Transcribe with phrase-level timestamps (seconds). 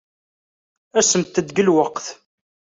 [0.99, 2.05] Asemt-d deg lweqt.